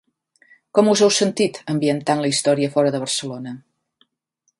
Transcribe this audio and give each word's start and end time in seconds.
Com 0.77 0.87
us 0.93 1.03
heu 1.07 1.11
sentit 1.17 1.59
ambientant 1.73 2.23
la 2.23 2.31
història 2.35 2.71
fora 2.77 2.95
de 2.97 3.03
Barcelona? 3.05 3.55